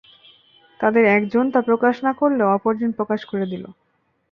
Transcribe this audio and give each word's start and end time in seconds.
তাদের 0.79 1.03
একজন 1.17 1.45
তা 1.51 1.59
প্রকাশ 1.61 1.95
না 2.03 2.11
করলেও 2.13 2.53
অপরজন 2.53 2.89
প্রকাশ 2.91 3.21
করে 3.25 3.45
দিল। 3.45 3.63